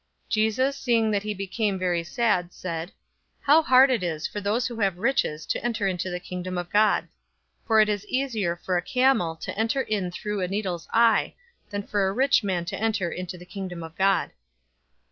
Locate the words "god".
6.71-7.03, 13.95-14.31